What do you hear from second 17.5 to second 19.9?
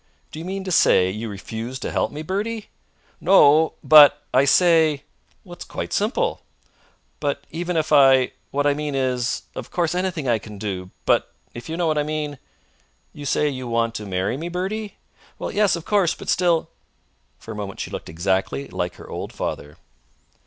a moment she looked exactly like her old father.